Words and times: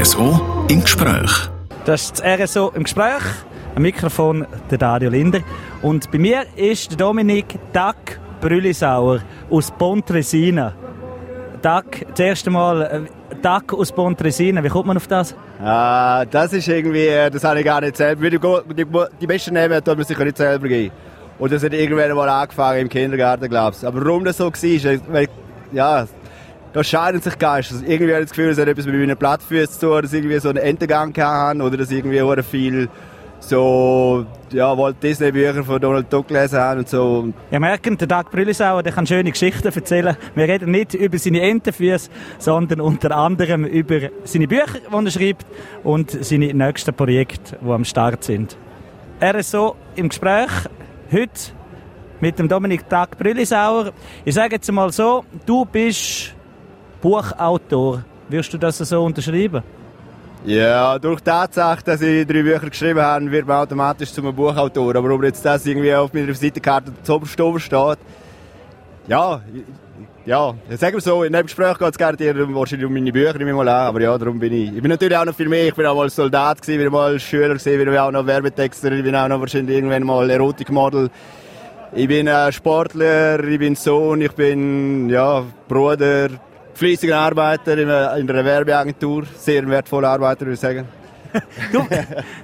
RSO 0.00 0.66
im 0.68 0.82
Gespräch. 0.82 1.30
Das 1.84 2.02
ist 2.02 2.18
das 2.18 2.40
RSO 2.56 2.72
im 2.74 2.82
Gespräch. 2.82 3.22
Am 3.76 3.82
Mikrofon 3.82 4.44
der 4.68 4.76
Dario 4.76 5.08
Linder. 5.08 5.38
Und 5.82 6.10
bei 6.10 6.18
mir 6.18 6.46
ist 6.56 6.90
der 6.90 6.98
Dominik 6.98 7.60
Dack 7.72 8.18
Brüllisauer 8.40 9.20
aus 9.50 9.70
Pontresina. 9.70 10.74
Dack, 11.62 12.06
das 12.08 12.18
erste 12.18 12.50
Mal 12.50 12.82
äh, 12.82 13.36
Dack 13.40 13.72
aus 13.72 13.92
Pontresina. 13.92 14.64
Wie 14.64 14.68
kommt 14.68 14.86
man 14.86 14.96
auf 14.96 15.06
das? 15.06 15.36
Ah, 15.62 16.24
das 16.24 16.52
ist 16.54 16.66
irgendwie, 16.66 17.10
das 17.32 17.44
habe 17.44 17.60
ich 17.60 17.64
gar 17.64 17.80
nicht 17.80 17.96
selber. 17.96 18.28
Die, 18.28 18.38
die, 18.40 18.86
die 19.20 19.26
besten 19.28 19.54
Namen 19.54 19.84
tut 19.84 19.96
man 19.96 20.04
sicher 20.04 20.24
nicht 20.24 20.38
selber 20.38 20.66
geben. 20.66 20.92
Und 21.38 21.52
das 21.52 21.62
hat 21.62 21.72
irgendwann 21.72 22.12
mal 22.16 22.28
angefangen 22.28 22.80
im 22.80 22.88
Kindergarten, 22.88 23.48
glaube 23.48 23.76
ich. 23.78 23.86
Aber 23.86 24.04
warum 24.04 24.24
das 24.24 24.38
so 24.38 24.46
war, 24.46 25.00
weil, 25.12 25.28
ja, 25.70 26.04
da 26.74 26.82
scheiden 26.82 27.20
sich 27.20 27.38
Geister. 27.38 27.76
Also 27.76 27.86
irgendwie 27.86 28.12
habe 28.12 28.22
ich 28.22 28.28
das 28.28 28.36
Gefühl, 28.36 28.50
es 28.50 28.58
hat 28.58 28.66
etwas 28.66 28.84
mit 28.84 28.96
meinen 28.96 29.16
Plattfüßen 29.16 29.78
zu 29.78 29.86
tun, 29.86 30.02
dass 30.02 30.12
ich 30.12 30.18
irgendwie 30.18 30.38
so 30.40 30.48
einen 30.48 30.58
Entengang 30.58 31.16
haben 31.16 31.62
oder 31.62 31.76
dass 31.76 31.90
irgendwie 31.90 32.20
auch 32.20 32.36
viel 32.42 32.88
so, 33.38 34.26
ja, 34.50 34.76
Walt 34.76 34.96
Disney 35.02 35.30
Bücher 35.30 35.62
von 35.62 35.80
Donald 35.80 36.12
Duck 36.12 36.28
gelesen 36.28 36.58
haben 36.58 36.80
und 36.80 36.88
so. 36.88 37.32
Ja, 37.50 37.60
merken, 37.60 37.96
der 37.96 38.08
Doug 38.08 38.30
Brüllisauer, 38.30 38.82
der 38.82 38.92
kann 38.92 39.06
schöne 39.06 39.30
Geschichten 39.30 39.68
erzählen. 39.68 40.16
Wir 40.34 40.48
reden 40.48 40.72
nicht 40.72 40.94
über 40.94 41.16
seine 41.18 41.42
Entenfüße, 41.42 42.10
sondern 42.38 42.80
unter 42.80 43.14
anderem 43.14 43.64
über 43.66 44.08
seine 44.24 44.48
Bücher, 44.48 44.80
die 44.90 45.04
er 45.04 45.10
schreibt 45.10 45.46
und 45.84 46.10
seine 46.10 46.52
nächsten 46.54 46.94
Projekte, 46.94 47.58
die 47.60 47.70
am 47.70 47.84
Start 47.84 48.24
sind. 48.24 48.56
Er 49.20 49.36
ist 49.36 49.52
so 49.52 49.76
im 49.94 50.08
Gespräch 50.08 50.50
heute 51.12 51.52
mit 52.20 52.38
dem 52.38 52.48
Dominik 52.48 52.88
Doug 52.88 53.08
Brüllisauer. 53.16 53.92
Ich 54.24 54.34
sage 54.34 54.56
jetzt 54.56 54.72
mal 54.72 54.90
so, 54.90 55.24
du 55.46 55.66
bist 55.66 56.34
Buchautor. 57.04 58.02
Wirst 58.30 58.50
du 58.54 58.56
das 58.56 58.78
so 58.78 59.04
unterschreiben? 59.04 59.62
Ja, 60.46 60.98
durch 60.98 61.20
die 61.20 61.24
Tatsache, 61.26 61.84
dass 61.84 62.00
ich 62.00 62.26
drei 62.26 62.42
Bücher 62.42 62.70
geschrieben 62.70 63.02
habe, 63.02 63.30
wird 63.30 63.46
man 63.46 63.58
automatisch 63.58 64.10
zu 64.10 64.22
einem 64.22 64.34
Buchautor. 64.34 64.96
Aber 64.96 65.10
ob 65.14 65.22
jetzt 65.22 65.44
das 65.44 65.66
irgendwie 65.66 65.94
auf 65.94 66.14
meiner 66.14 66.28
Visitenkarte 66.28 66.92
zuoberst 67.02 67.38
oben 67.38 67.60
steht, 67.60 67.98
ja, 69.06 69.42
ja, 70.24 70.54
sagen 70.78 70.94
wir 70.94 71.00
so, 71.02 71.24
in 71.24 71.34
dem 71.34 71.42
Gespräch 71.42 71.76
geht 71.76 71.90
es 71.90 71.98
gerne 71.98 72.18
wahrscheinlich 72.54 72.86
um 72.86 72.94
meine 72.94 73.12
Bücher, 73.12 73.36
nehme 73.36 73.50
ich 73.50 73.56
mal 73.56 73.68
an, 73.68 73.88
aber 73.88 74.00
ja, 74.00 74.16
darum 74.16 74.38
bin 74.38 74.54
ich. 74.54 74.74
Ich 74.74 74.80
bin 74.80 74.90
natürlich 74.90 75.18
auch 75.18 75.26
noch 75.26 75.34
viel 75.34 75.50
mehr, 75.50 75.68
ich 75.68 75.74
bin 75.74 75.84
auch 75.84 75.94
mal 75.94 76.08
Soldat 76.08 76.62
gewesen, 76.62 76.84
bin 76.84 76.90
mal 76.90 77.20
Schüler 77.20 77.54
gewesen, 77.54 77.84
bin 77.84 77.98
auch 77.98 78.10
noch 78.10 78.26
Werbetexter, 78.26 78.92
ich 78.92 79.04
bin 79.04 79.14
auch 79.14 79.28
noch 79.28 79.40
wahrscheinlich 79.40 79.76
irgendwann 79.76 80.04
mal 80.04 80.30
Erotikmodel. 80.30 81.10
Ich 81.94 82.08
bin 82.08 82.30
Sportler, 82.50 83.44
ich 83.44 83.58
bin 83.58 83.76
Sohn, 83.76 84.22
ich 84.22 84.32
bin, 84.32 85.10
ja, 85.10 85.44
Bruder, 85.68 86.30
fleißiger 86.74 87.18
Arbeiter 87.18 87.78
in 87.78 87.88
einer 87.88 88.44
Werbeagentur, 88.44 89.24
sehr 89.38 89.66
wertvoller 89.68 90.10
Arbeiter, 90.10 90.40
würde 90.40 90.54
ich 90.54 90.60
sagen. 90.60 90.88
du, 91.72 91.84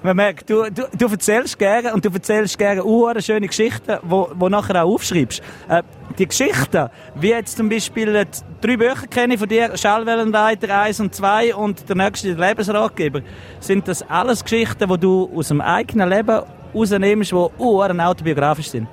man 0.02 0.16
merkt, 0.16 0.50
du, 0.50 0.64
du, 0.70 0.82
du 0.96 1.06
erzählst 1.06 1.58
gerne 1.58 1.94
und 1.94 2.04
du 2.04 2.10
erzählst 2.10 2.58
gerne 2.58 2.84
uh, 2.84 3.12
schöne 3.20 3.46
Geschichten, 3.46 3.98
wo, 4.02 4.30
wo 4.34 4.48
nachher 4.48 4.84
auch 4.84 4.94
aufschreibst. 4.94 5.42
Äh, 5.68 5.82
die 6.18 6.26
Geschichten, 6.26 6.88
wie 7.14 7.28
jetzt 7.28 7.56
zum 7.56 7.68
Beispiel 7.68 8.14
äh, 8.16 8.26
drei 8.60 8.76
Bücher 8.76 9.06
kenne 9.08 9.34
ich 9.34 9.40
von 9.40 9.48
dir, 9.48 9.76
Schallwellenreiter 9.76 10.82
1 10.82 11.00
und 11.00 11.14
2 11.14 11.54
und 11.54 11.88
der 11.88 11.96
nächste 11.96 12.34
der 12.34 12.48
Lebensratgeber, 12.48 13.20
sind 13.60 13.86
das 13.86 14.02
alles 14.08 14.42
Geschichten, 14.42 14.88
die 14.88 14.98
du 14.98 15.30
aus 15.34 15.48
dem 15.48 15.60
eigenen 15.60 16.08
Leben 16.08 16.42
rausnimmst, 16.74 17.30
die 17.30 17.34
uh, 17.34 17.82
autobiografisch 17.82 18.70
sind? 18.70 18.88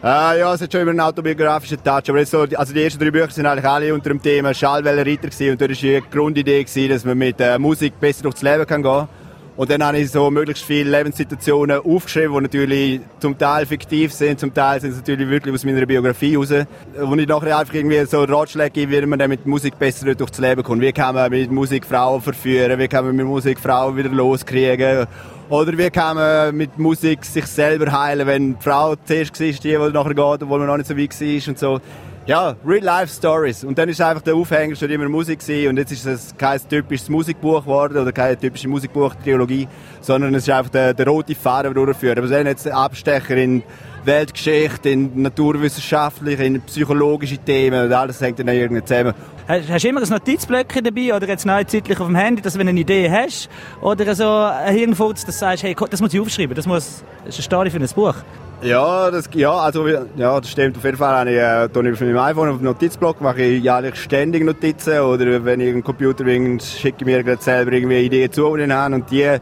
Äh, 0.00 0.38
ja, 0.38 0.54
es 0.54 0.60
hat 0.60 0.70
schon 0.70 0.82
immer 0.82 0.92
einen 0.92 1.00
autobiografischen 1.00 1.82
Touch. 1.82 2.08
Aber 2.08 2.24
so, 2.24 2.46
also 2.54 2.72
die 2.72 2.84
ersten 2.84 3.00
drei 3.00 3.10
Bücher 3.10 3.30
sind 3.30 3.46
eigentlich 3.46 3.64
alle 3.64 3.92
unter 3.92 4.10
dem 4.10 4.22
Thema 4.22 4.54
Schallwellenreiter 4.54 5.28
gewesen. 5.28 5.50
Und 5.50 5.60
dort 5.60 5.70
war 5.70 5.76
die 5.76 6.02
Grundidee, 6.08 6.62
gewesen, 6.62 6.88
dass 6.88 7.04
man 7.04 7.18
mit 7.18 7.40
äh, 7.40 7.58
Musik 7.58 7.98
besser 7.98 8.22
durchs 8.22 8.42
Leben 8.42 8.64
kann 8.64 8.82
gehen 8.82 8.92
kann. 8.92 9.08
Und 9.56 9.68
dann 9.70 9.82
habe 9.82 9.98
ich 9.98 10.12
so 10.12 10.30
möglichst 10.30 10.62
viele 10.62 10.88
Lebenssituationen 10.88 11.80
aufgeschrieben, 11.80 12.32
die 12.32 12.42
natürlich 12.42 13.00
zum 13.18 13.36
Teil 13.36 13.66
fiktiv 13.66 14.12
sind, 14.12 14.38
zum 14.38 14.54
Teil 14.54 14.80
sind 14.80 14.90
es 14.92 14.98
natürlich 14.98 15.28
wirklich 15.28 15.52
aus 15.52 15.64
meiner 15.64 15.84
Biografie 15.84 16.36
raus. 16.36 16.54
Wo 16.96 17.16
ich 17.16 17.26
nachher 17.26 17.58
einfach 17.58 17.74
irgendwie 17.74 18.04
so 18.06 18.22
Ratschläge 18.22 18.70
gebe, 18.70 19.02
wie 19.02 19.06
man 19.06 19.18
dann 19.18 19.30
mit 19.30 19.46
Musik 19.46 19.76
besser 19.76 20.14
durchs 20.14 20.38
Leben 20.38 20.62
kommt. 20.62 20.80
Wie 20.80 20.92
kann 20.92 21.16
man 21.16 21.28
mit 21.28 21.50
Musik 21.50 21.84
Frauen 21.84 22.22
verführen? 22.22 22.78
Wie 22.78 22.86
kann 22.86 23.04
man 23.04 23.16
mit 23.16 23.26
Musik 23.26 23.58
Frauen 23.58 23.96
wieder 23.96 24.10
loskriegen? 24.10 25.08
Oder 25.50 25.78
wie 25.78 25.88
kann 25.88 26.16
man 26.16 26.54
mit 26.54 26.78
Musik 26.78 27.24
sich 27.24 27.46
selber 27.46 27.90
heilen, 27.90 28.26
wenn 28.26 28.56
die 28.56 28.62
Frau 28.62 28.94
zuerst 28.96 29.40
war, 29.40 29.46
die, 29.46 29.58
die 29.62 29.76
nachher 29.76 30.14
geht, 30.14 30.42
obwohl 30.42 30.58
man 30.58 30.66
noch 30.66 30.76
nicht 30.76 30.88
so 30.88 30.96
weit 30.96 31.18
war 31.18 31.48
und 31.48 31.58
so 31.58 31.80
ja, 32.28 32.54
Real-Life-Stories. 32.64 33.64
Und 33.64 33.78
dann 33.78 33.88
ist 33.88 34.02
einfach 34.02 34.20
der 34.20 34.34
Aufhänger 34.34 34.76
schon 34.76 34.90
immer 34.90 35.08
Musik 35.08 35.40
gewesen. 35.40 35.70
Und 35.70 35.78
jetzt 35.78 35.92
ist 35.92 36.04
es 36.04 36.34
kein 36.36 36.60
typisches 36.68 37.08
Musikbuch 37.08 37.62
geworden 37.62 37.96
oder 37.96 38.12
keine 38.12 38.38
typische 38.38 38.68
Musikbuch-Trilogie, 38.68 39.66
sondern 40.02 40.34
es 40.34 40.42
ist 40.42 40.50
einfach 40.50 40.70
der, 40.70 40.92
der 40.92 41.06
rote 41.06 41.34
Faden, 41.34 41.72
der 41.72 41.84
durchführt. 41.86 42.18
Aber 42.18 42.28
wir 42.28 42.44
jetzt 42.44 42.68
Abstecher 42.68 43.34
in 43.34 43.62
Weltgeschichte, 44.04 44.90
in 44.90 45.22
naturwissenschaftliche, 45.22 46.44
in 46.44 46.60
psychologische 46.60 47.38
Themen 47.38 47.86
und 47.86 47.92
alles 47.92 48.20
hängt 48.20 48.38
dann 48.38 48.48
irgendwie 48.48 48.84
zusammen. 48.84 49.14
Hast 49.48 49.82
du 49.82 49.88
immer 49.88 50.02
ein 50.02 50.08
Notizblöckchen 50.08 50.84
dabei 50.84 51.14
oder 51.14 51.26
jetzt 51.26 51.46
neuzeitlich 51.46 51.98
auf 51.98 52.06
dem 52.06 52.16
Handy, 52.16 52.42
dass 52.42 52.58
wenn 52.58 52.66
du 52.66 52.70
eine 52.70 52.80
Idee 52.80 53.10
hast 53.10 53.48
oder 53.80 54.14
so 54.14 54.28
ein 54.28 54.74
Hirnfurz, 54.74 55.24
dass 55.24 55.36
du 55.36 55.46
sagst, 55.46 55.62
hey, 55.62 55.74
das 55.88 56.02
muss 56.02 56.12
ich 56.12 56.20
aufschreiben, 56.20 56.54
das, 56.54 56.66
muss, 56.66 57.02
das 57.24 57.38
ist 57.38 57.38
eine 57.38 57.44
Story 57.44 57.70
für 57.70 57.78
ein 57.78 57.88
Buch? 57.94 58.14
Ja, 58.60 59.08
das, 59.12 59.28
ja, 59.34 59.52
also, 59.52 59.86
ja, 59.86 60.04
das 60.40 60.50
stimmt. 60.50 60.76
Auf 60.76 60.84
jeden 60.84 60.96
Fall 60.96 61.14
habe 61.14 61.30
ich, 61.30 61.36
äh, 61.36 61.90
auf 61.92 62.00
meinem 62.00 62.18
iPhone 62.18 62.48
auf 62.48 62.56
dem 62.56 62.64
Notizblock 62.64 63.20
mache 63.20 63.42
ich 63.42 63.62
jährlich 63.62 63.94
ständig 63.94 64.44
Notizen 64.44 64.98
oder 64.98 65.44
wenn 65.44 65.60
ich 65.60 65.68
einen 65.68 65.84
Computer 65.84 66.24
bin, 66.24 66.58
schicke 66.58 67.08
ich 67.08 67.24
mir 67.24 67.36
selber 67.38 67.70
irgendwie 67.70 68.00
Ideen 68.00 68.32
zu, 68.32 68.56
die 68.56 68.64
ich 68.64 68.70
habe 68.70 68.96
und 68.96 69.08
die 69.12 69.38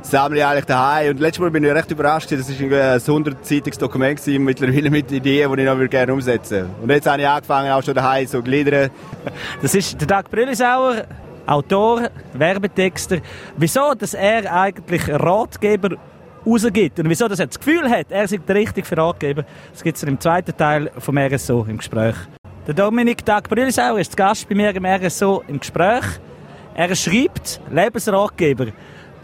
sammle 0.00 0.38
ich 0.38 0.44
eigentlich 0.46 0.64
daheim. 0.64 1.10
Und 1.10 1.20
letztes 1.20 1.40
Mal 1.40 1.50
bin 1.50 1.62
ich 1.64 1.72
recht 1.72 1.90
überrascht, 1.90 2.32
das 2.32 2.48
war 2.48 2.92
ein 2.94 3.00
100-seitiges 3.00 3.78
Dokument 3.78 4.18
gewesen, 4.18 4.44
mittlerweile 4.44 4.90
mit 4.90 5.12
Ideen, 5.12 5.54
die 5.54 5.62
ich 5.62 5.68
noch 5.68 5.90
gerne 5.90 6.14
umsetzen 6.14 6.56
würde. 6.56 6.70
Und 6.82 6.90
jetzt 6.90 7.06
habe 7.06 7.20
ich 7.20 7.28
angefangen, 7.28 7.70
auch 7.70 7.82
schon 7.82 7.94
daheim 7.94 8.26
so 8.26 8.42
gliedern. 8.42 8.90
Das 9.60 9.74
ist 9.74 10.00
der 10.00 10.06
Dag 10.06 10.30
Brüllisauer, 10.30 11.04
Autor, 11.46 12.08
Werbetexter. 12.32 13.18
Wieso, 13.58 13.92
dass 13.92 14.14
er 14.14 14.50
eigentlich 14.50 15.06
Ratgeber 15.10 15.98
rausgibt 16.46 16.98
und 17.00 17.08
wieso 17.08 17.28
dass 17.28 17.40
er 17.40 17.46
das 17.46 17.58
Gefühl 17.58 17.88
hat, 17.88 18.06
er 18.10 18.28
sei 18.28 18.38
der 18.38 18.56
richtige 18.56 18.96
Ratgeber, 18.96 19.44
das 19.72 19.82
gibt 19.82 19.96
es 19.96 20.02
im 20.02 20.20
zweiten 20.20 20.56
Teil 20.56 20.90
vom 20.98 21.18
RSO 21.18 21.66
im 21.68 21.78
Gespräch. 21.78 22.16
Der 22.66 22.74
Dominik 22.74 23.24
Dag 23.24 23.48
Brüllisauer 23.48 24.00
ist 24.00 24.16
Gast 24.16 24.48
bei 24.48 24.54
mir 24.54 24.74
im 24.74 24.86
RSO 24.86 25.44
im 25.48 25.60
Gespräch. 25.60 26.04
Er 26.74 26.94
schreibt 26.94 27.60
Lebensratgeber. 27.70 28.68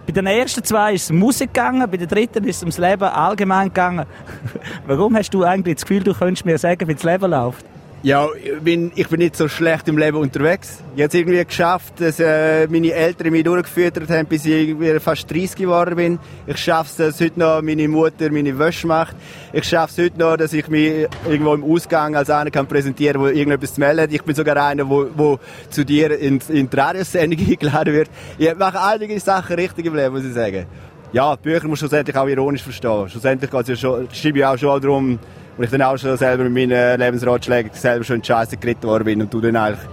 Bei 0.07 0.13
den 0.13 0.27
ersten 0.27 0.65
zwei 0.65 0.95
ist 0.95 1.05
es 1.05 1.11
Musik 1.11 1.55
gegangen, 1.55 1.89
bei 1.91 1.97
den 1.97 2.09
dritten 2.09 2.45
ist 2.45 2.57
es 2.57 2.63
ums 2.63 2.79
Leben 2.79 3.05
allgemein 3.05 3.69
gegangen. 3.69 4.07
Warum 4.87 5.17
hast 5.17 5.33
du 5.33 5.45
eigentlich 5.45 5.77
das 5.77 5.87
Gefühl, 5.87 6.03
du 6.03 6.15
könntest 6.15 6.45
mir 6.45 6.59
sagen, 6.59 6.89
wie 6.89 6.95
das 6.95 7.05
Leben 7.05 7.31
läuft? 7.31 7.65
Ja, 8.03 8.29
ich 8.35 8.59
bin, 8.61 8.93
ich 8.95 9.09
bin 9.09 9.19
nicht 9.19 9.37
so 9.37 9.47
schlecht 9.47 9.87
im 9.87 9.99
Leben 9.99 10.17
unterwegs. 10.17 10.83
Ich 10.97 11.03
habe 11.03 11.09
es 11.09 11.15
irgendwie 11.15 11.45
geschafft, 11.45 12.01
dass 12.01 12.19
äh, 12.19 12.67
meine 12.69 12.95
Eltern 12.95 13.31
mich 13.31 13.45
durchgeführt 13.45 14.01
haben, 14.09 14.27
bis 14.27 14.47
ich 14.47 14.75
fast 15.03 15.31
30 15.31 15.55
geworden 15.57 15.97
bin. 15.97 16.19
Ich 16.47 16.57
schaffe 16.57 16.89
es, 16.89 16.97
dass 16.97 17.21
heute 17.21 17.39
noch 17.39 17.61
meine 17.61 17.87
Mutter 17.89 18.33
meine 18.33 18.59
Wäsche 18.59 18.87
macht. 18.87 19.15
Ich 19.53 19.65
schaffe 19.65 19.93
es 19.93 20.07
heute 20.07 20.19
noch, 20.19 20.39
dass 20.39 20.55
ich 20.55 20.67
mich 20.69 21.09
irgendwo 21.29 21.53
im 21.53 21.63
Ausgang 21.63 22.17
als 22.17 22.31
einer 22.31 22.51
kann 22.51 22.67
präsentieren, 22.67 23.23
der 23.23 23.35
irgendetwas 23.35 23.75
zu 23.75 23.81
melden 23.81 24.09
Ich 24.11 24.23
bin 24.23 24.35
sogar 24.35 24.57
einer, 24.57 24.89
wo, 24.89 25.07
wo 25.15 25.39
zu 25.69 25.85
dir 25.85 26.19
in, 26.19 26.41
in 26.49 26.71
die 26.71 26.77
Radiosendung 26.77 27.39
eingeladen 27.51 27.93
wird. 27.93 28.09
Ich 28.39 28.55
mache 28.55 28.81
einige 28.81 29.21
Sachen 29.21 29.57
richtig 29.57 29.85
im 29.85 29.95
Leben, 29.95 30.15
muss 30.15 30.25
ich 30.25 30.33
sagen. 30.33 30.65
Ja, 31.13 31.37
Bücher 31.37 31.69
muss 31.69 31.81
schlussendlich 31.81 32.17
auch 32.17 32.29
ironisch 32.29 32.63
verstehen. 32.63 33.11
Schlussendlich 33.11 33.51
geht 33.51 33.61
es 33.61 33.69
ja 33.69 33.77
schon, 33.77 34.09
schreibe 34.11 34.39
ich 34.39 34.45
auch 34.47 34.57
schon 34.57 34.81
darum, 34.81 35.19
und 35.61 35.65
ich 35.65 35.71
dann 35.71 35.83
auch 35.83 35.99
schon 35.99 36.17
selber 36.17 36.45
mit 36.45 36.71
meinen 36.71 36.99
Lebensratschlägen 36.99 37.71
selber 37.75 38.03
schon 38.03 38.17
in 38.17 38.23
die 38.23 38.29
Scheiße 38.29 38.57
geritten 38.57 38.85
worden 38.85 39.05
bin 39.05 39.21
und 39.21 39.35
du 39.35 39.43
dann 39.43 39.57
eigentlich 39.57 39.87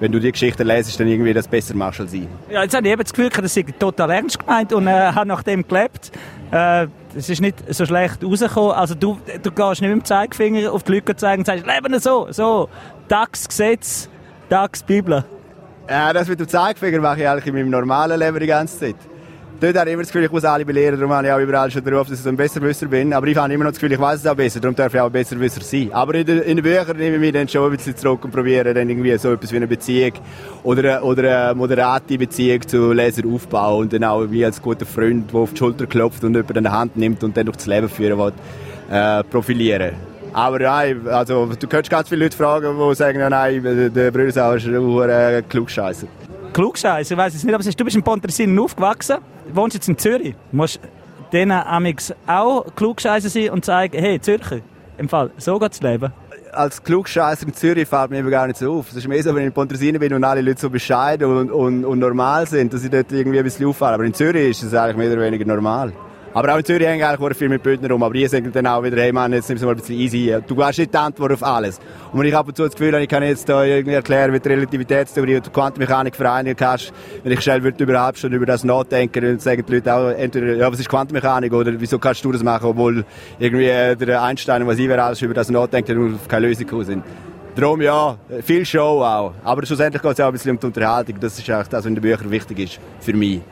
wenn 0.00 0.10
du 0.10 0.18
die 0.18 0.32
Geschichte 0.32 0.64
lesest, 0.64 0.98
dann 0.98 1.06
irgendwie 1.06 1.32
das 1.32 1.46
besser 1.46 1.76
machst 1.76 2.00
als 2.00 2.12
ich. 2.12 2.26
Ja, 2.50 2.64
jetzt 2.64 2.74
habe 2.74 2.84
ich 2.84 2.92
eben 2.92 3.04
das 3.04 3.12
Gefühl, 3.12 3.30
dass 3.30 3.56
ich 3.56 3.66
total 3.78 4.10
ernst 4.10 4.36
gemeint 4.36 4.72
und 4.72 4.88
äh, 4.88 4.90
habe 4.90 5.28
nach 5.28 5.44
dem 5.44 5.64
gelebt. 5.64 6.10
Äh, 6.50 6.88
es 7.16 7.28
ist 7.28 7.40
nicht 7.40 7.62
so 7.72 7.86
schlecht 7.86 8.24
rausgekommen. 8.24 8.72
Also 8.72 8.96
du, 8.96 9.20
du 9.40 9.52
gehst 9.52 9.80
nicht 9.80 9.90
mit 9.90 10.00
dem 10.00 10.04
Zeigefinger 10.04 10.72
auf 10.72 10.82
die 10.82 10.94
Leute 10.94 11.14
zeigen 11.14 11.42
und 11.42 11.46
sagst, 11.46 11.64
leben 11.64 12.00
so, 12.00 12.26
so, 12.32 12.68
DAX-Gesetz, 13.06 14.08
DAX-Bibel. 14.48 15.24
Ja, 15.88 16.12
das 16.12 16.26
mit 16.26 16.40
dem 16.40 16.48
Zeigefinger 16.48 16.98
mache 16.98 17.20
ich 17.20 17.28
eigentlich 17.28 17.46
in 17.46 17.54
meinem 17.54 17.70
normalen 17.70 18.18
Leben 18.18 18.40
die 18.40 18.46
ganze 18.48 18.76
Zeit 18.80 18.96
dort 19.62 19.76
habe 19.76 19.90
ich 19.90 19.94
immer 19.94 20.02
das 20.02 20.10
Gefühl, 20.10 20.24
ich 20.24 20.32
muss 20.32 20.44
alle 20.44 20.64
belehren, 20.64 20.98
darum 20.98 21.14
habe 21.14 21.26
ich 21.26 21.32
auch 21.32 21.38
überall 21.38 21.70
schon 21.70 21.84
darauf, 21.84 22.08
dass 22.08 22.18
ich 22.18 22.24
so 22.24 22.28
ein 22.28 22.36
Besserwisser 22.36 22.86
bin. 22.86 23.12
Aber 23.12 23.26
ich 23.26 23.36
habe 23.36 23.52
immer 23.52 23.64
noch 23.64 23.70
das 23.70 23.80
Gefühl, 23.80 23.92
ich 23.92 24.00
weiß 24.00 24.20
es 24.20 24.26
auch 24.26 24.34
besser, 24.34 24.60
darum 24.60 24.74
darf 24.74 24.92
ich 24.92 25.00
auch 25.00 25.06
ein 25.06 25.12
Besserwisser 25.12 25.60
sein. 25.60 25.90
Aber 25.92 26.14
in, 26.14 26.26
den, 26.26 26.42
in 26.42 26.56
den 26.56 26.62
Büchern 26.62 26.96
nehme 26.96 27.16
ich 27.16 27.20
mich 27.20 27.32
dann 27.32 27.48
schon 27.48 27.70
ein 27.70 27.76
bisschen 27.76 27.96
zurück 27.96 28.24
und 28.24 28.32
probiere 28.32 28.74
dann 28.74 28.88
irgendwie 28.88 29.16
so 29.18 29.32
etwas 29.32 29.52
wie 29.52 29.56
eine 29.56 29.68
Beziehung 29.68 30.12
oder, 30.64 31.04
oder 31.04 31.50
eine 31.50 31.54
moderate 31.54 32.18
Beziehung 32.18 32.66
zu 32.66 32.92
Leser 32.92 33.22
aufbauen 33.26 33.82
und 33.82 33.92
dann 33.92 34.04
auch 34.04 34.30
wie 34.30 34.44
als 34.44 34.60
guter 34.60 34.86
Freund, 34.86 35.32
der 35.32 35.40
auf 35.40 35.52
die 35.52 35.58
Schulter 35.58 35.86
klopft 35.86 36.24
und 36.24 36.34
jemanden 36.34 36.58
an 36.58 36.64
der 36.64 36.72
Hand 36.72 36.96
nimmt 36.96 37.22
und 37.22 37.36
dann 37.36 37.46
durch 37.46 37.58
das 37.58 37.66
Leben 37.66 37.88
führen 37.88 38.18
will, 38.18 38.32
äh, 38.90 39.22
profilieren. 39.24 39.92
Aber 40.32 40.58
nein, 40.58 41.06
also 41.08 41.46
du 41.46 41.66
könntest 41.66 41.90
ganz 41.90 42.08
viele 42.08 42.24
Leute 42.24 42.36
fragen, 42.36 42.76
die 42.78 42.94
sagen, 42.94 43.18
nein, 43.18 43.92
der 43.94 44.10
Brüdersauer 44.10 44.56
ist 44.56 44.66
ein 44.66 45.48
Klugscheisser. 45.48 46.06
Klugscheißer, 46.52 47.16
weiss 47.16 47.34
es 47.34 47.44
nicht, 47.44 47.54
aber 47.54 47.64
du 47.64 47.84
bist 47.84 47.96
in 47.96 48.02
Pontresina 48.02 48.62
aufgewachsen, 48.62 49.18
wohnst 49.52 49.74
jetzt 49.74 49.88
in 49.88 49.98
Zürich. 49.98 50.34
Du 50.50 50.56
musst 50.56 50.80
denen 51.32 51.52
amix 51.52 52.14
auch 52.26 52.66
Klugscheißer 52.74 53.28
sein 53.28 53.50
und 53.50 53.64
sagen, 53.64 53.98
hey, 53.98 54.20
Zürcher, 54.20 54.60
im 54.98 55.08
Fall, 55.08 55.30
so 55.38 55.58
geht's 55.58 55.80
leben 55.80 56.12
als 56.52 56.82
Klugscheißer 56.82 57.46
in 57.46 57.54
Zürich 57.54 57.88
fällt 57.88 58.10
mir 58.10 58.22
gar 58.24 58.46
nicht 58.46 58.58
so 58.58 58.74
auf. 58.74 58.90
Es 58.90 58.96
ist 58.96 59.08
mehr 59.08 59.22
so, 59.22 59.34
wenn 59.34 59.42
ich 59.42 59.46
in 59.46 59.52
Pontresina 59.52 59.98
bin 59.98 60.12
und 60.12 60.22
alle 60.22 60.42
Leute 60.42 60.60
so 60.60 60.70
bescheiden 60.70 61.26
und, 61.26 61.50
und, 61.50 61.84
und 61.84 61.98
normal 61.98 62.46
sind, 62.46 62.72
dass 62.72 62.84
ich 62.84 62.90
dort 62.90 63.10
irgendwie 63.10 63.38
ein 63.38 63.44
bisschen 63.44 63.66
auffallen. 63.66 63.94
Aber 63.94 64.04
in 64.04 64.14
Zürich 64.14 64.50
ist 64.50 64.62
es 64.62 64.74
eigentlich 64.74 64.96
mehr 64.96 65.12
oder 65.12 65.22
weniger 65.22 65.44
normal. 65.44 65.92
Aber 66.34 66.54
auch 66.54 66.58
in 66.58 66.64
Zürich 66.64 66.86
hängen 66.86 67.02
eigentlich 67.02 67.36
viel 67.36 67.48
mit 67.50 67.62
Bündner 67.62 67.90
rum. 67.90 68.02
Aber 68.02 68.14
die 68.14 68.26
sagen 68.26 68.50
dann 68.52 68.66
auch 68.66 68.82
wieder, 68.82 68.96
hey 68.96 69.12
Mann, 69.12 69.32
jetzt 69.32 69.48
nimm 69.48 69.56
es 69.56 69.62
mal 69.62 69.72
ein 69.72 69.76
bisschen 69.76 69.98
easy. 69.98 70.34
Du 70.46 70.64
hast 70.64 70.78
nicht 70.78 70.92
die 70.92 70.98
Antwort 70.98 71.32
auf 71.32 71.42
alles. 71.42 71.78
Und 72.10 72.20
wenn 72.20 72.26
ich 72.26 72.34
ab 72.34 72.48
und 72.48 72.56
zu 72.56 72.64
das 72.64 72.72
Gefühl 72.72 72.92
habe, 72.92 73.02
ich 73.02 73.08
kann 73.08 73.22
jetzt 73.22 73.48
da 73.48 73.64
irgendwie 73.64 73.94
erklären, 73.94 74.32
wie 74.32 74.40
die 74.40 74.48
Relativitätstheorie 74.48 75.36
und 75.36 75.46
die 75.46 75.50
Quantenmechanik 75.50 76.16
vereinigen 76.16 76.56
kannst, 76.56 76.92
wenn 77.22 77.32
ich 77.32 77.40
schnell 77.42 77.62
würde 77.62 77.84
überhaupt 77.84 78.18
schon 78.18 78.32
über 78.32 78.46
das 78.46 78.64
nachdenken 78.64 79.24
und 79.26 79.42
sagen 79.42 79.64
die 79.68 79.74
Leute 79.74 79.94
auch 79.94 80.08
entweder, 80.08 80.54
ja, 80.54 80.72
was 80.72 80.80
ist 80.80 80.88
Quantenmechanik 80.88 81.52
oder 81.52 81.72
wieso 81.78 81.98
kannst 81.98 82.24
du 82.24 82.32
das 82.32 82.42
machen, 82.42 82.66
obwohl 82.66 83.04
irgendwie 83.38 83.66
der 83.66 84.22
Einstein 84.22 84.62
und 84.62 84.68
was 84.68 84.78
ich 84.78 84.88
wer 84.88 85.04
alles 85.04 85.20
über 85.20 85.34
das 85.34 85.50
nachdenkt 85.50 85.90
und 85.90 86.14
auf 86.14 86.28
keine 86.28 86.46
Lösung 86.46 86.64
gekommen 86.64 86.84
sind. 86.84 87.04
Darum 87.54 87.82
ja, 87.82 88.16
viel 88.42 88.64
Show 88.64 89.02
auch. 89.02 89.34
Aber 89.44 89.66
schlussendlich 89.66 90.00
geht 90.00 90.12
es 90.12 90.20
auch 90.20 90.28
ein 90.28 90.32
bisschen 90.32 90.52
um 90.52 90.58
die 90.58 90.66
Unterhaltung. 90.66 91.16
Das 91.20 91.38
ist 91.38 91.50
eigentlich 91.50 91.68
das, 91.68 91.80
was 91.80 91.86
in 91.86 91.94
den 91.94 92.00
Büchern 92.00 92.30
wichtig 92.30 92.58
ist. 92.58 92.80
Für 93.00 93.12
mich. 93.12 93.42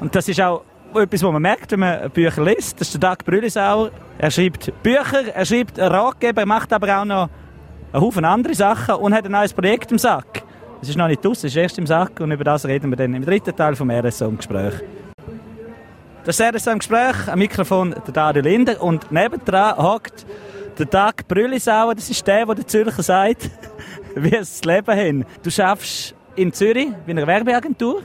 Und 0.00 0.12
das 0.16 0.28
ist 0.28 0.40
auch 0.40 0.62
etwas, 1.02 1.22
was 1.22 1.32
man 1.32 1.42
merkt, 1.42 1.72
wenn 1.72 1.80
man 1.80 2.10
Bücher 2.10 2.44
liest. 2.44 2.80
Das 2.80 2.88
ist 2.88 2.94
der 2.94 3.00
Dag 3.00 3.24
Brüllisauer. 3.24 3.90
Er 4.18 4.30
schreibt 4.30 4.72
Bücher, 4.82 5.34
er 5.34 5.44
schreibt 5.44 5.78
Ratgeber, 5.78 6.42
er 6.42 6.46
macht 6.46 6.72
aber 6.72 7.00
auch 7.00 7.04
noch 7.04 7.28
einen 7.92 8.02
Haufen 8.02 8.24
andere 8.24 8.54
Sachen 8.54 8.96
und 8.96 9.14
hat 9.14 9.24
ein 9.24 9.32
neues 9.32 9.52
Projekt 9.52 9.92
im 9.92 9.98
Sack. 9.98 10.42
Es 10.82 10.88
ist 10.88 10.96
noch 10.96 11.08
nicht 11.08 11.26
aus, 11.26 11.38
es 11.38 11.44
ist 11.44 11.56
erst 11.56 11.78
im 11.78 11.86
Sack 11.86 12.20
und 12.20 12.30
über 12.30 12.44
das 12.44 12.66
reden 12.66 12.90
wir 12.90 12.96
dann 12.96 13.14
im 13.14 13.24
dritten 13.24 13.56
Teil 13.56 13.74
vom 13.74 13.90
RSO 13.90 14.26
im 14.26 14.36
Gespräch. 14.36 14.74
Das 16.24 16.40
RSO 16.40 16.70
im 16.70 16.78
Gespräch, 16.78 17.28
am 17.28 17.38
Mikrofon 17.38 17.94
der 18.06 18.12
Dario 18.12 18.42
Linder 18.42 18.82
und 18.82 19.10
nebendran 19.10 19.76
hockt 19.76 20.26
der 20.78 20.86
Dag 20.86 21.26
Brüllisauer, 21.28 21.94
das 21.94 22.10
ist 22.10 22.26
der, 22.26 22.46
der 22.46 22.54
der 22.56 22.66
Zürcher 22.66 23.02
sagt, 23.02 23.50
wie 24.14 24.34
es 24.34 24.60
das 24.60 24.64
Leben 24.64 24.98
haben. 24.98 25.24
Du 25.42 25.50
schaffst 25.50 26.14
in 26.36 26.52
Zürich 26.52 26.88
bei 27.06 27.12
einer 27.12 27.26
Werbeagentur 27.26 28.02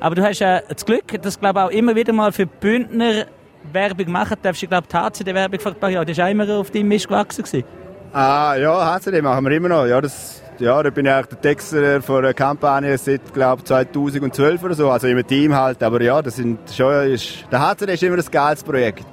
aber 0.00 0.14
du 0.14 0.22
hast 0.22 0.40
ja 0.40 0.60
das 0.60 0.84
Glück, 0.84 1.20
dass 1.22 1.38
du 1.38 1.46
auch 1.46 1.70
immer 1.70 1.94
wieder 1.94 2.12
mal 2.12 2.32
für 2.32 2.46
Bündner 2.46 3.26
Werbung 3.72 4.10
machen 4.10 4.36
darfst. 4.42 4.62
Ich 4.62 4.68
glaube, 4.68 4.86
die 4.90 4.96
HCD-Werbung 4.96 5.60
vor 5.60 5.72
ein 5.72 5.78
paar 5.78 5.90
Jahren, 5.90 6.08
ist 6.08 6.20
auch 6.20 6.28
immer 6.28 6.48
auf 6.50 6.70
deinem 6.70 6.88
Mist 6.88 7.08
gewachsen. 7.08 7.64
Ah, 8.12 8.54
ja, 8.56 8.94
HCD 8.94 9.20
machen 9.20 9.44
wir 9.44 9.52
immer 9.52 9.68
noch. 9.68 9.86
Ja, 9.86 10.00
das, 10.00 10.42
ja, 10.58 10.82
da 10.82 10.90
bin 10.90 11.06
ich 11.06 11.12
eigentlich 11.12 11.26
der 11.26 11.40
Texter 11.40 12.02
von 12.02 12.22
der 12.22 12.34
Kampagne 12.34 12.96
seit, 12.96 13.34
glaube 13.34 13.64
2012 13.64 14.62
oder 14.62 14.74
so. 14.74 14.90
Also 14.90 15.08
im 15.08 15.26
Team 15.26 15.54
halt. 15.54 15.82
Aber 15.82 16.00
ja, 16.00 16.22
das 16.22 16.36
sind 16.36 16.58
schon, 16.72 17.10
ist, 17.10 17.44
der 17.50 17.60
HCD 17.60 17.94
ist 17.94 18.02
immer 18.02 18.16
ein 18.16 18.24
geiles 18.30 18.62
Projekt. 18.62 19.04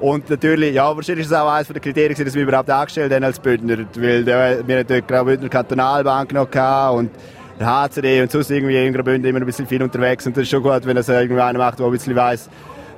Und 0.00 0.30
natürlich, 0.30 0.74
ja, 0.74 0.94
wahrscheinlich 0.94 1.26
ist 1.26 1.32
es 1.32 1.38
auch 1.38 1.50
eines 1.50 1.68
der 1.68 1.80
Kriterien, 1.80 2.24
dass 2.24 2.34
wir 2.34 2.42
überhaupt 2.42 2.70
angestellt 2.70 3.12
haben 3.12 3.24
als 3.24 3.38
Bündner. 3.38 3.84
Weil 3.96 4.24
der, 4.24 4.66
wir 4.66 4.76
natürlich, 4.78 5.06
glaube 5.06 5.32
ich, 5.32 5.38
Bündner 5.38 5.50
Kantonalbank 5.50 6.32
noch 6.32 6.50
hatten 6.54 6.96
und 6.98 7.10
der 7.60 7.66
HCD 7.66 8.22
und 8.22 8.30
sonst 8.30 8.50
irgendwie 8.50 8.74
in 8.74 8.92
Graubünden 8.92 9.28
immer 9.28 9.38
ein 9.38 9.46
bisschen 9.46 9.66
viel 9.66 9.82
unterwegs. 9.82 10.26
Und 10.26 10.36
das 10.36 10.44
ist 10.44 10.48
schon 10.48 10.62
gut, 10.62 10.86
wenn 10.86 10.96
das 10.96 11.08
irgendwie 11.08 11.40
einer 11.40 11.58
macht, 11.58 11.78
der 11.78 11.86
ein 11.86 11.92
bisschen 11.92 12.16
weiss, 12.16 12.48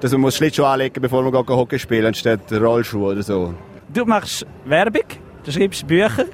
dass 0.01 0.13
man 0.13 0.21
muss 0.21 0.37
Schlittschuhe 0.37 0.67
anlegen 0.67 1.03
bevor 1.03 1.23
man 1.23 1.35
Hockey 1.35 1.79
spielen 1.79 2.07
anstatt 2.07 2.41
Rollschuhe 2.53 3.13
oder 3.13 3.23
so. 3.23 3.55
Du 3.93 4.05
machst 4.05 4.47
Werbung, 4.65 5.03
du 5.45 5.51
schreibst 5.51 5.87
Bücher. 5.87 6.27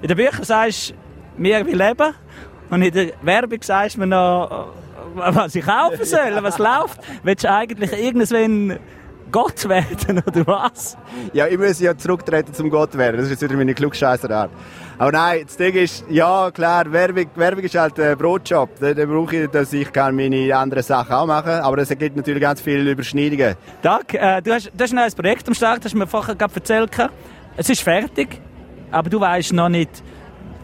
In 0.00 0.08
den 0.08 0.16
Büchern 0.16 0.44
sagst 0.44 0.90
du, 0.90 0.94
wir 1.36 1.66
wie 1.66 1.72
leben. 1.72 2.14
Und 2.70 2.82
in 2.82 2.92
der 2.92 3.12
Werbung 3.22 3.62
sagst 3.62 3.96
du 3.96 4.00
mir 4.00 4.06
noch, 4.06 4.72
was 5.14 5.54
ich 5.54 5.64
kaufen 5.64 6.04
soll, 6.04 6.38
was 6.40 6.58
läuft. 6.58 7.00
Willst 7.22 7.44
du 7.44 7.50
eigentlich 7.50 7.92
irgendwann 7.92 8.78
Gott 9.34 9.68
werden, 9.68 10.22
oder 10.24 10.46
was? 10.46 10.96
Ja, 11.32 11.48
ich 11.48 11.58
muss 11.58 11.80
ja 11.80 11.96
zurücktreten 11.96 12.54
zum 12.54 12.70
Gott 12.70 12.96
werden. 12.96 13.16
Das 13.16 13.24
ist 13.24 13.32
jetzt 13.32 13.42
wieder 13.42 13.56
meine 13.56 13.74
Klugscheisserart. 13.74 14.48
Aber 14.96 15.10
nein, 15.10 15.42
das 15.44 15.56
Ding 15.56 15.74
ist, 15.74 16.04
ja 16.08 16.52
klar, 16.52 16.92
Werbung, 16.92 17.26
Werbung 17.34 17.64
ist 17.64 17.74
halt 17.74 17.98
ein 17.98 18.16
Brotjob. 18.16 18.78
Da, 18.78 18.94
da 18.94 19.04
brauche 19.04 19.34
ich, 19.34 19.50
dass 19.50 19.72
ich 19.72 19.92
kann 19.92 20.14
meine 20.14 20.56
anderen 20.56 20.84
Sachen 20.84 21.12
auch 21.14 21.26
machen 21.26 21.50
Aber 21.50 21.78
es 21.78 21.88
gibt 21.88 22.14
natürlich 22.14 22.40
ganz 22.40 22.60
viele 22.60 22.88
Überschneidungen. 22.92 23.56
Dag, 23.82 24.14
äh, 24.14 24.40
du, 24.40 24.52
hast, 24.52 24.70
du 24.72 24.84
hast 24.84 24.92
ein 24.92 24.96
neues 24.96 25.16
Projekt 25.16 25.48
am 25.48 25.54
Start, 25.54 25.84
hast 25.84 25.94
du 25.94 25.98
mir 25.98 26.06
vorher 26.06 26.36
gerade 26.36 26.54
erzählt. 26.54 26.92
Es 27.56 27.68
ist 27.68 27.82
fertig, 27.82 28.40
aber 28.92 29.10
du 29.10 29.18
weißt 29.18 29.52
noch 29.52 29.68
nicht, 29.68 30.00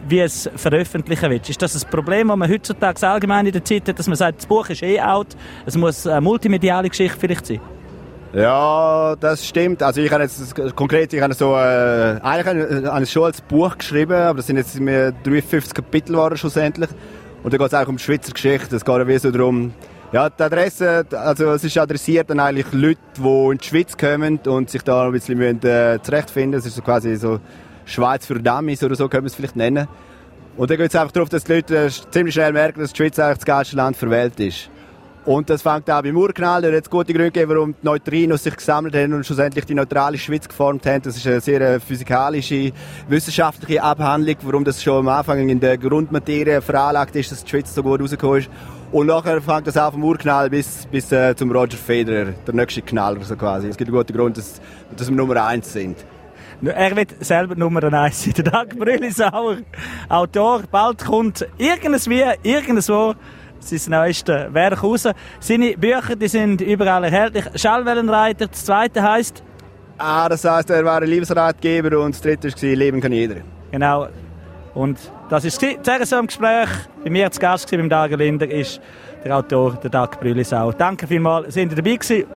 wie 0.07 0.21
es 0.21 0.49
veröffentlichen 0.55 1.29
wird. 1.29 1.49
Ist 1.49 1.61
das 1.61 1.83
ein 1.83 1.91
Problem, 1.91 2.29
das 2.29 2.37
man 2.37 2.49
heutzutage 2.49 3.05
allgemein 3.05 3.47
in 3.47 3.51
der 3.51 3.65
Zeit 3.65 3.89
hat, 3.89 3.99
dass 3.99 4.07
man 4.07 4.15
sagt, 4.15 4.37
das 4.37 4.45
Buch 4.45 4.69
ist 4.69 4.81
eh 4.81 5.01
out, 5.01 5.35
es 5.65 5.75
muss 5.75 6.07
eine 6.07 6.21
multimediale 6.21 6.87
Geschichte 6.87 7.19
vielleicht 7.19 7.47
sein? 7.47 7.59
Ja, 8.33 9.15
das 9.19 9.45
stimmt. 9.45 9.83
Also 9.83 9.99
ich 9.99 10.11
habe 10.11 10.23
jetzt 10.23 10.55
konkret, 10.75 11.11
ich 11.13 11.21
habe 11.21 11.33
so 11.33 11.53
äh, 11.53 12.17
eigentlich 12.21 12.85
habe 12.85 13.03
ich 13.03 13.11
schon 13.11 13.25
als 13.25 13.41
Buch 13.41 13.77
geschrieben, 13.77 14.13
aber 14.13 14.37
das 14.37 14.47
sind 14.47 14.55
jetzt 14.55 14.79
mir 14.79 15.11
53 15.23 15.73
Kapitel 15.73 16.15
waren 16.15 16.37
schlussendlich. 16.37 16.89
Und 17.43 17.53
da 17.53 17.57
geht 17.57 17.67
es 17.67 17.73
auch 17.73 17.87
um 17.87 17.97
die 17.97 18.03
Schweizer 18.03 18.31
Geschichte. 18.31 18.75
Es 18.75 18.85
geht 18.85 19.07
wie 19.07 19.17
so 19.17 19.31
darum, 19.31 19.73
ja, 20.13 20.29
die 20.29 20.43
Adresse, 20.43 21.05
also 21.11 21.51
es 21.51 21.63
ist 21.65 21.77
adressiert 21.77 22.31
an 22.31 22.39
eigentlich 22.39 22.71
Leute, 22.71 22.99
die 23.17 23.51
in 23.51 23.57
die 23.57 23.67
Schweiz 23.67 23.97
kommen 23.97 24.39
und 24.45 24.69
sich 24.69 24.83
da 24.83 25.07
ein 25.07 25.11
bisschen 25.11 25.37
müssen, 25.37 25.65
äh, 25.65 25.99
zurechtfinden. 26.01 26.57
Es 26.57 26.65
ist 26.65 26.75
so 26.75 26.81
quasi 26.81 27.17
so 27.17 27.39
Schweiz 27.85 28.25
für 28.25 28.35
Dummies 28.35 28.81
oder 28.83 28.95
so, 28.95 29.09
können 29.09 29.23
wir 29.23 29.27
es 29.27 29.35
vielleicht 29.35 29.57
nennen. 29.57 29.89
Und 30.55 30.69
dann 30.69 30.77
geht 30.77 30.89
es 30.89 30.95
einfach 30.95 31.11
darauf, 31.11 31.29
dass 31.29 31.43
die 31.43 31.53
Leute 31.53 31.85
äh, 31.85 31.89
ziemlich 31.89 32.33
schnell 32.33 32.53
merken, 32.53 32.79
dass 32.79 32.93
die 32.93 32.97
Schweiz 32.97 33.19
eigentlich 33.19 33.39
das 33.39 33.45
geilste 33.45 33.75
Land 33.75 34.01
der 34.01 34.09
Welt 34.09 34.39
ist. 34.39 34.69
Und 35.23 35.51
das 35.51 35.61
fängt 35.61 35.89
auch 35.89 36.01
beim 36.01 36.17
Urknall. 36.17 36.63
Da 36.63 36.69
hat 36.69 36.83
es 36.83 36.89
gute 36.89 37.13
Gründe 37.13 37.31
gegeben, 37.31 37.51
warum 37.51 37.73
die 37.73 37.85
Neutrinos 37.85 38.43
sich 38.43 38.55
gesammelt 38.55 38.95
haben 38.95 39.13
und 39.13 39.23
schlussendlich 39.23 39.65
die 39.65 39.75
neutrale 39.75 40.17
Schweiz 40.17 40.47
geformt 40.47 40.85
haben. 40.87 41.03
Das 41.03 41.15
ist 41.15 41.27
eine 41.27 41.39
sehr 41.39 41.61
äh, 41.61 41.79
physikalische, 41.79 42.71
wissenschaftliche 43.07 43.83
Abhandlung, 43.83 44.35
warum 44.41 44.63
das 44.63 44.81
schon 44.81 44.99
am 44.99 45.09
Anfang 45.09 45.47
in 45.47 45.59
der 45.59 45.77
Grundmaterie 45.77 46.59
veranlagt 46.61 47.15
ist, 47.15 47.31
dass 47.31 47.43
die 47.43 47.49
Schweiz 47.49 47.73
so 47.73 47.83
gut 47.83 48.01
rausgekommen 48.01 48.39
ist. 48.39 48.49
Und 48.91 49.07
nachher 49.07 49.41
fängt 49.41 49.67
das 49.67 49.77
auch 49.77 49.91
vom 49.91 50.03
Urknall 50.03 50.49
bis, 50.49 50.87
bis 50.87 51.11
äh, 51.11 51.35
zum 51.35 51.51
Roger 51.51 51.77
Federer, 51.77 52.33
der 52.45 52.53
nächste 52.55 52.81
Knaller 52.81 53.23
so 53.23 53.35
quasi. 53.35 53.67
Es 53.67 53.77
gibt 53.77 53.89
einen 53.89 53.97
guten 53.97 54.17
Grund, 54.17 54.37
dass, 54.37 54.59
dass 54.97 55.07
wir 55.07 55.15
Nummer 55.15 55.45
eins 55.45 55.71
sind. 55.71 55.97
Er 56.63 56.95
wird 56.95 57.23
selber 57.23 57.55
Nummer 57.55 57.83
eins 57.93 58.23
sein. 58.23 58.33
Der 58.37 58.43
Dag 58.43 58.77
Brüllisauer, 58.77 59.57
Autor. 60.09 60.63
Bald 60.69 61.05
kommt 61.05 61.47
irgendwie, 61.57 62.23
irgendwo 62.43 63.15
sein 63.61 63.91
neuestes 63.91 64.53
Werk 64.53 64.83
raus. 64.83 65.07
Seine 65.39 65.77
Bücher 65.77 66.15
die 66.15 66.27
sind 66.27 66.61
überall 66.61 67.03
erhältlich. 67.03 67.45
Schallwellenreiter, 67.55 68.47
das 68.47 68.65
zweite 68.65 69.01
heisst? 69.01 69.43
Ah, 69.97 70.27
das 70.27 70.43
heisst, 70.43 70.69
er 70.69 70.83
war 70.83 71.01
ein 71.01 71.07
Lebensratgeber 71.07 71.99
und 71.99 72.15
das 72.15 72.21
dritte 72.21 72.49
war 72.49 72.69
Leben 72.75 73.01
kann 73.01 73.11
jeder. 73.11 73.37
Genau. 73.71 74.07
Und 74.73 74.97
das 75.29 75.45
ist 75.45 75.61
das 75.83 76.09
so 76.09 76.17
im 76.17 76.27
Gespräch. 76.27 76.69
Bei 77.03 77.09
mir 77.09 77.29
zu 77.31 77.39
Gast 77.39 77.69
beim 77.69 77.89
Dager 77.89 78.17
Linder 78.17 78.49
ist 78.49 78.81
der 79.23 79.37
Autor, 79.37 79.73
der 79.75 79.89
Dag 79.89 80.19
Brüllisau. 80.19 80.71
Danke 80.71 81.07
vielmals, 81.07 81.53
sind 81.53 81.71
ihr 81.71 81.75
dabei 81.75 81.95
gewesen. 81.95 82.25